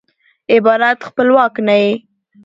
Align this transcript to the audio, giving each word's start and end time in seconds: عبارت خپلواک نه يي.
عبارت 0.55 0.97
خپلواک 1.07 1.53
نه 1.67 1.75
يي. 1.81 1.91